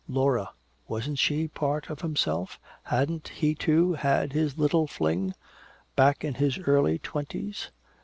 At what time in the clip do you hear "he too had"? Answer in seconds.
3.27-4.33